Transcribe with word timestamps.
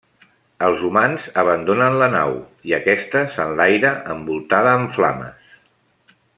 Els 0.67 0.79
humans 0.87 1.27
abandonen 1.41 1.97
la 2.03 2.07
nau, 2.15 2.33
i 2.71 2.75
aquesta 2.79 3.23
s'enlaira 3.37 3.95
envoltada 4.17 4.77
en 4.81 4.89
flames. 4.99 5.57